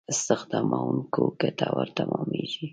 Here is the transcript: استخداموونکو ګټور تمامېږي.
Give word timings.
استخداموونکو 0.13 1.21
ګټور 1.41 1.87
تمامېږي. 1.97 2.67